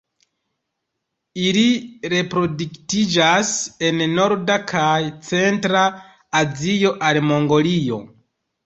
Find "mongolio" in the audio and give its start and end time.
7.31-8.05